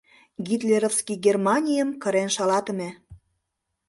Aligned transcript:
—Гитлеровский 0.47 1.17
Германийым 1.25 1.89
кырен 2.01 2.29
шалатыме. 2.35 2.89